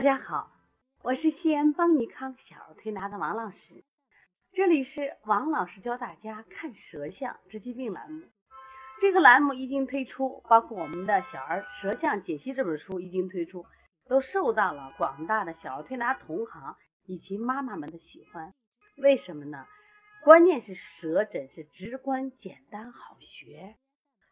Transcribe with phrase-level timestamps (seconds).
[0.00, 0.50] 大家好，
[1.02, 3.84] 我是西安邦尼康小儿推拿的王老师，
[4.50, 8.26] 这里是王老师教大家看舌象治疾病栏目。
[9.02, 13.66] 这个栏目一经推出，包括我们的小儿舌象解析这本书一经推出，
[14.08, 18.54] 都受到了广大的小儿推拿同行以及妈妈们的喜欢。
[18.96, 19.66] 为什么呢？
[20.24, 23.76] 关键是舌诊是直观、简单、好学。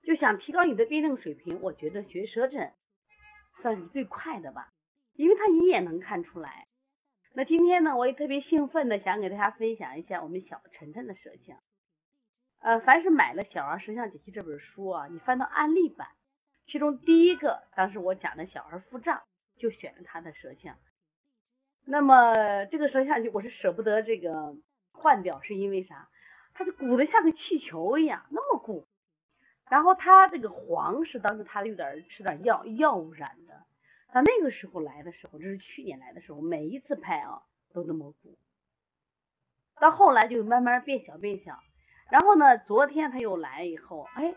[0.02, 2.72] 就想提高你的辩证水平，我觉得学舌诊
[3.60, 4.72] 算是最快的吧。
[5.18, 6.68] 因为他一眼能看出来。
[7.32, 11.58] 那今天呢，我也特别兴奋的想给大家分享一下我们小晨晨的舌象。
[12.60, 16.06] 呃，凡是买了《小儿舌象解析》这本书啊，你翻到案例版，
[16.68, 19.24] 其中第一个，当时我讲的小儿腹胀，
[19.56, 20.78] 就选了他的舌象。
[21.84, 24.56] 那么这个舌象就我是舍不得这个
[24.92, 26.08] 换掉，是因为啥？
[26.54, 28.86] 它就鼓得像个气球一样，那么鼓。
[29.68, 33.66] 然后他这个黄是当时他有点吃点药药物染的。
[34.10, 37.42] 他那个时候来的时候，这是去年来的时候，每一次拍啊
[37.72, 38.38] 都那么鼓，
[39.80, 41.58] 到后来就慢慢变小变小。
[42.10, 44.34] 然后呢，昨天他又来以后，哎，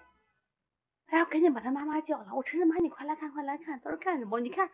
[1.05, 4.41] 哎呀，赶紧把他妈妈叫来，我陈晨妈，你快来看，快来看，他说干什么？
[4.41, 4.69] 你看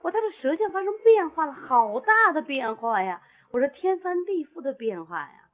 [0.00, 3.22] 我他的舌象发生变化了，好大的变化呀！
[3.52, 5.50] 我说天翻地覆的变化呀！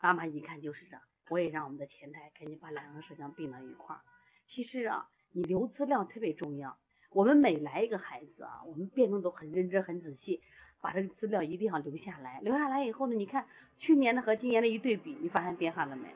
[0.00, 0.96] 妈妈一看就是这，
[1.30, 4.02] 我也让我们的前台赶紧把两个舌象并到一块儿。
[4.46, 6.78] 其实啊，你留资料特别重要。
[7.10, 10.42] 我们每来一个孩子啊，我们辩证都很认真、很仔细，
[10.80, 12.40] 把这个资料一定要留下来。
[12.40, 13.46] 留下来以后呢，你看
[13.78, 16.08] 去年的和今年的一对比，你发现变化了没？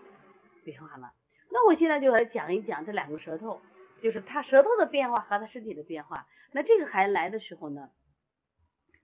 [0.64, 1.14] 变化了。
[1.48, 3.60] 那我现在就来讲一讲这两个舌头，
[4.02, 6.26] 就是他舌头的变化和他身体的变化。
[6.52, 7.90] 那这个孩子来的时候呢，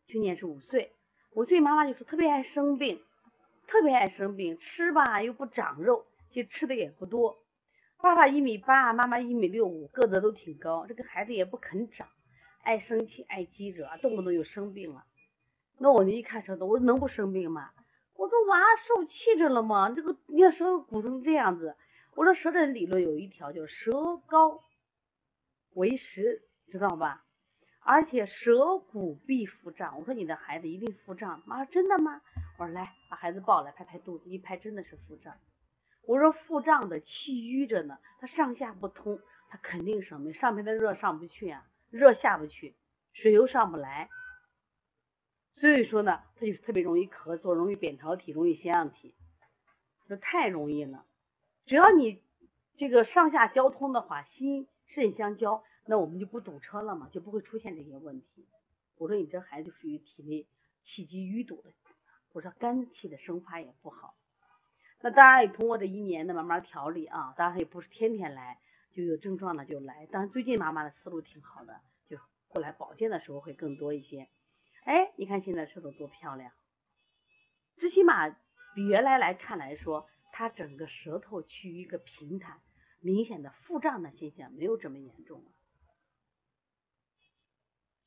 [0.06, 0.92] 去年是五岁，
[1.32, 3.02] 五岁妈妈就说特别爱生病，
[3.66, 7.38] 特别爱生病，吃吧又不长肉，其实吃的也不多。
[8.06, 10.86] 爸爸一米八，妈妈一米六五，个子都挺高。
[10.86, 12.06] 这个孩子也不肯长，
[12.62, 15.04] 爱生气，爱激惹，动不动就生病了。
[15.78, 17.72] 那我一看舌头，我能不生病吗？
[18.14, 19.90] 我说娃受气着了吗？
[19.90, 21.74] 这个你看舌头鼓成这样子。
[22.14, 23.90] 我说舌诊理论有一条，叫舌
[24.28, 24.60] 高
[25.74, 27.24] 为实，知道吧？
[27.80, 29.98] 而且舌骨必腹胀。
[29.98, 31.42] 我说你的孩子一定腹胀。
[31.44, 32.22] 妈真的吗？
[32.56, 35.34] 我说来把孩子抱来，拍拍肚子，一拍真的是腹胀。
[36.06, 40.32] 我说腹胀的气瘀着呢，它上下不通，它肯定生病。
[40.32, 42.76] 上面的热上不去啊，热下不去，
[43.12, 44.08] 水又上不来，
[45.56, 49.16] 所以说呢，它就特别容易咳嗽，容易扁桃体，容易腺样体，
[50.08, 51.04] 这太容易了。
[51.64, 52.22] 只要你
[52.76, 58.46] 这个上下交通的话，心肾相交，那我们就不堵车了嘛，就不会出现这些问题。
[58.96, 60.46] 我说你这孩子属于体内
[60.84, 61.72] 气机淤堵的，
[62.32, 64.14] 我说肝气的生发也不好。
[65.00, 68.58] 那当然也通过这一年的慢慢调理啊，当然也不是天天来，
[68.92, 70.08] 就有症状了就来。
[70.10, 72.18] 但是最近妈妈的思路挺好的，就
[72.48, 74.28] 过来保健的时候会更多一些。
[74.84, 76.52] 哎，你看现在舌头多漂亮，
[77.76, 78.28] 最起码
[78.74, 82.60] 比原来来看来说，它整个舌头趋于一个平坦，
[83.00, 85.50] 明显的腹胀的现象没有这么严重了。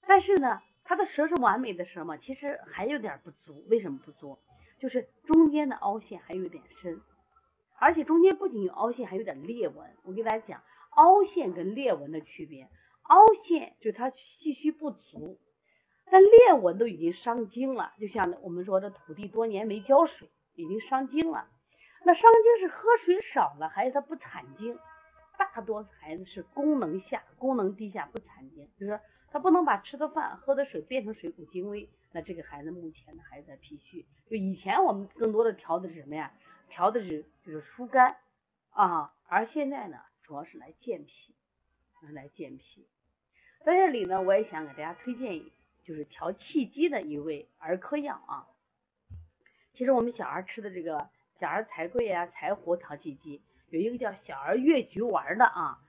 [0.02, 4.40] 但是呢，他的舌是完美的舌嘛，其实还有点不足，为什么不足？
[4.80, 7.02] 就是中间的凹陷还有点深，
[7.78, 9.96] 而且中间不仅有凹陷，还有点裂纹。
[10.04, 12.70] 我给大家讲凹陷跟裂纹的区别。
[13.04, 15.40] 凹陷就是它气虚不足，
[16.12, 17.94] 但裂纹都已经伤精了。
[18.00, 21.48] 就像我们说的土地多年没浇水，已经伤精了。
[22.06, 24.78] 那伤精是喝水少了，还是它不产精？
[25.38, 29.00] 大多孩子是功能下，功能低下不产精，就是
[29.32, 31.90] 他不能把吃的饭、喝的水变成水谷精微。
[32.12, 36.34] 那这个孩子目前呢还在脾虚，就以前我们更多的调的是什么呀？
[36.70, 38.18] 调的是就是疏肝
[38.72, 41.36] 啊，而现在呢主要是来健脾，
[42.12, 42.88] 来健脾。
[43.64, 45.44] 在这里呢，我也想给大家推荐，
[45.84, 48.48] 就是调气机的一味儿科药啊。
[49.74, 51.10] 其实我们小孩吃的这个
[51.40, 55.80] 小儿柴桂啊、柴胡调气机，有一个叫小儿越橘丸的啊，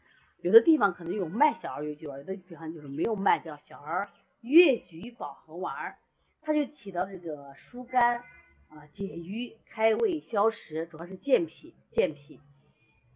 [0.42, 4.10] 有的地方可能有卖小儿越橘丸，有的地方就是没有卖，叫小儿
[4.40, 5.98] 越橘保和丸。
[6.42, 8.24] 它就起到这个疏肝
[8.68, 12.40] 啊、解郁、开胃、消食，主要是健脾健脾。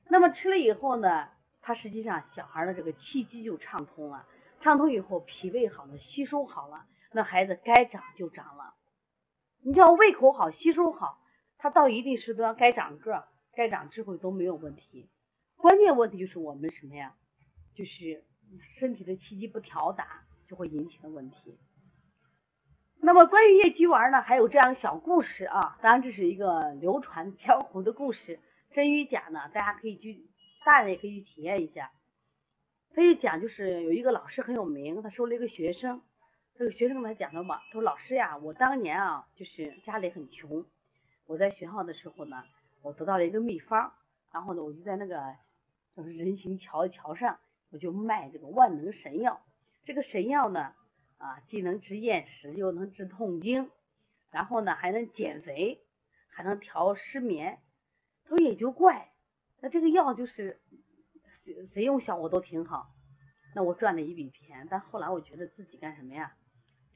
[0.08, 1.30] 那么吃了以后呢，
[1.62, 4.26] 它实际上小孩的这个气机就畅通了，
[4.60, 8.74] 畅通以后脾胃好了，吸收好了，那孩子该长就长了。
[9.62, 11.18] 你叫胃口好、吸收好，
[11.56, 13.24] 他到一定时段该长个、
[13.54, 15.08] 该长智慧都没有问题。
[15.64, 17.16] 关键问题就是我们什么呀？
[17.74, 18.22] 就是
[18.78, 21.58] 身体的气机不调达，就会引起的问题。
[23.00, 28.40] 那么关于叶菊丸呢，还有这样小故事啊，当然这是一个流传 江湖的故事，
[28.72, 30.28] 真与假呢，大家可以去，
[30.66, 31.90] 大人也可以去体验一下。
[32.90, 36.02] 他就讲，就是有一个老师很有名，他收了一个学生，
[36.58, 40.66] 这个学生跟他讲了嘛，他说老师呀，我当年啊就是家里很穷，
[41.24, 42.44] 我在学校的时候呢，
[42.82, 43.94] 我得到了一个秘方，
[44.30, 45.34] 然后呢，我就在那个
[45.96, 47.38] 就是人行桥桥上，
[47.70, 49.44] 我就卖这个万能神药。
[49.84, 50.74] 这个神药呢，
[51.18, 53.70] 啊，既能治厌食，又能治痛经，
[54.30, 55.86] 然后呢还能减肥，
[56.28, 57.60] 还能调失眠。
[58.24, 59.12] 他说也就怪，
[59.60, 60.60] 那这个药就是
[61.72, 62.94] 谁用效果都挺好。
[63.54, 66.34] 那我赚了一笔钱，但后来我觉得自己干什么呀？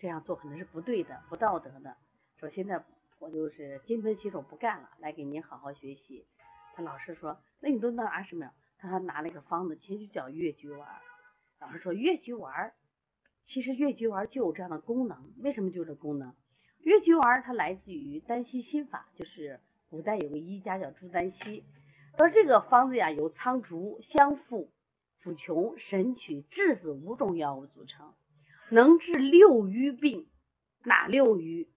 [0.00, 1.96] 这样做可能是不对的、不道德的。
[2.36, 2.84] 说现在
[3.20, 6.26] 我就是金盆洗手不干了，来给您好好学习。
[6.74, 10.88] 他老师说：“那你都拿什么呀？”他还拿了一个方子，其实就叫越橘丸。
[11.60, 12.72] 老师说越橘丸，
[13.46, 15.32] 其实越橘丸就有这样的功能。
[15.38, 16.34] 为什么就这功能？
[16.80, 19.60] 越橘丸它来自于丹溪心法，就是
[19.90, 21.64] 古代有个医家叫朱丹溪。
[22.16, 24.70] 说这个方子呀，由苍术、香附。
[25.20, 28.14] 腐琼、神曲、栀子五种药物组成，
[28.70, 30.28] 能治六瘀病。
[30.84, 31.68] 哪六瘀？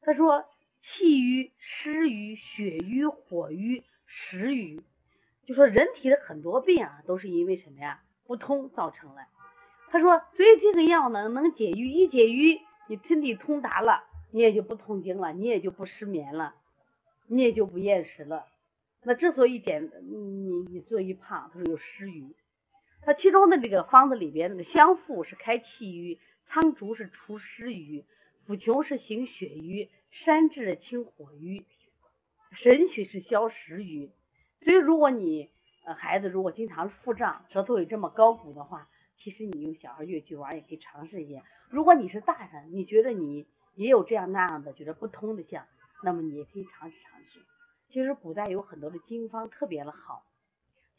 [0.00, 0.46] 他说
[0.82, 4.82] 气瘀、湿瘀、血瘀、火瘀、食瘀。
[5.48, 8.02] 就说人体的很多病啊，都是因为什么呀？
[8.26, 9.26] 不通造成的。
[9.90, 11.88] 他说，所以这个药呢，能解瘀。
[11.88, 16.54] 一解瘀，你身体通达了，你也就不痛经了，你也就不失眠了，
[17.28, 18.44] 你也就不厌食了。
[19.02, 22.36] 那之所以减，你你所以胖，他说有湿瘀。
[23.00, 28.04] 它其中的这个方子里边，那个香附是开气瘀，苍术是除湿瘀，
[28.46, 31.64] 腐琼是行血瘀，山治清火瘀，
[32.52, 34.12] 神曲是消食瘀。
[34.62, 35.50] 所以，如果你
[35.84, 41.42] 呃孩子如果经常腹胀，舌头有这么高鼓的话，其实你用小儿越橘丸也可以尝试一下。
[41.68, 45.66] 如果你是大人，你觉得你也有这样那样的觉得不通的象，
[46.02, 47.40] 那么你也可以尝试尝试。
[47.90, 50.24] 其实古代有很多的经方特别的好，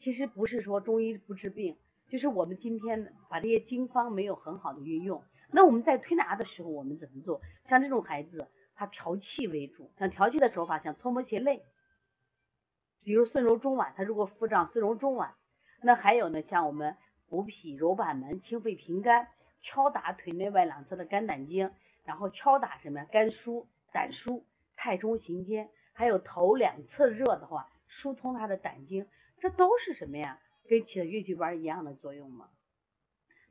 [0.00, 1.76] 其实不是说中医不治病。
[2.08, 5.22] 就是我们今天把这些经方没有很好的运用，
[5.52, 7.40] 那我们在推拿的时候我们怎么做？
[7.68, 11.62] 像这种孩子，他调气为主，像调气的手法，像搓摩胁肋，
[13.02, 15.32] 比如顺揉中脘，他如果腹胀，顺揉中脘。
[15.82, 16.96] 那还有呢，像我们
[17.28, 19.28] 补脾揉板门、清肺平肝，
[19.62, 21.70] 敲打腿内外两侧的肝胆经，
[22.04, 24.42] 然后敲打什么肝腧、胆腧、
[24.76, 29.06] 太冲、行间，还有头两侧热的话，疏通他的胆经，
[29.38, 30.38] 这都是什么呀？
[30.68, 32.50] 跟起了越橘丸一样的作用嘛。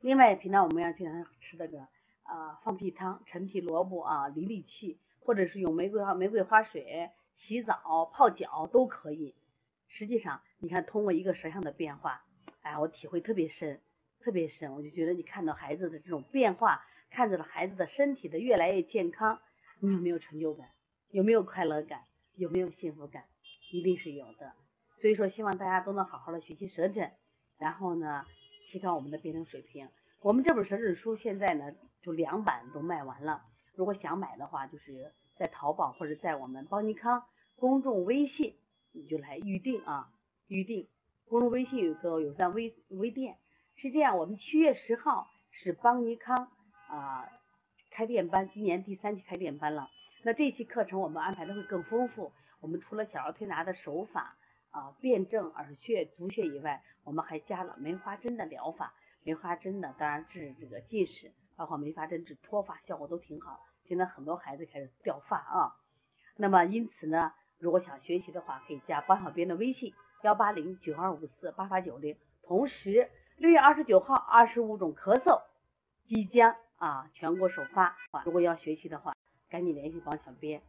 [0.00, 1.80] 另外，平常我们要经常吃那个
[2.22, 7.10] 啊放屁汤，陈皮、萝卜啊理理气，或者是用玫瑰花玫瑰花水
[7.40, 9.34] 洗澡、泡脚都可以。
[9.88, 12.24] 实际上，你看通过一个舌象的变化，
[12.60, 13.80] 哎，我体会特别深，
[14.20, 14.72] 特别深。
[14.74, 19.40] 我就觉得你看到孩子的这种变化，看到了孩子的身体的越来越健康，
[19.80, 20.68] 你有没有成就感？
[21.08, 22.04] 有没有快乐感？
[22.36, 23.24] 有没有幸福感？
[23.72, 24.52] 一定是有的。
[25.00, 27.10] 所以说，希望大家都能好好的学习舌诊，
[27.56, 28.26] 然后呢，
[28.70, 29.88] 提高我们的辩证水平。
[30.20, 31.72] 我们这本舌诊书现在呢，
[32.02, 33.42] 就两版都卖完了。
[33.74, 37.24] 如果想买的话，就是在淘宝或者在我们邦尼康
[37.56, 38.58] 公众微信，
[38.92, 40.12] 你就来预定啊，
[40.48, 40.86] 预定。
[41.24, 43.38] 公众微信有个有赞微微店，
[43.74, 44.18] 是这样。
[44.18, 46.52] 我们七月十号是邦尼康
[46.88, 47.26] 啊
[47.90, 49.88] 开店班，今年第三期开店班了。
[50.24, 52.32] 那这期课程我们安排的会更丰富。
[52.60, 54.36] 我们除了小儿推拿的手法。
[54.72, 58.94] 啊，辩证耳穴、足穴以外，我们还加了梅花针的疗法。
[59.24, 63.66] 梅花针呢，当然治这个近视，包括梅花针治脱发，效果都挺好。
[63.90, 65.74] 现在很多孩子开始掉发啊。
[66.36, 69.92] 那么因此呢，如果想学习的话，可以加方小编的微信
[70.22, 72.16] 幺八零九二五四八八九零。
[72.44, 75.42] 同时，六月二十九号，二十五种咳嗽
[76.06, 77.96] 即将啊全国首发。
[78.24, 79.12] 如果要学习的话，
[79.48, 80.62] 赶紧联系方小编。